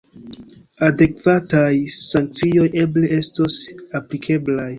[0.87, 3.61] Adekvataj sankcioj eble estos
[4.03, 4.69] aplikeblaj.